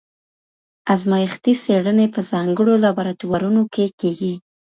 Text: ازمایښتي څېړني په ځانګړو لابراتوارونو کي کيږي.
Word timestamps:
ازمایښتي 0.93 1.53
څېړني 1.63 2.07
په 2.15 2.21
ځانګړو 2.31 2.73
لابراتوارونو 2.85 3.61
کي 3.73 3.85
کيږي. 3.99 4.33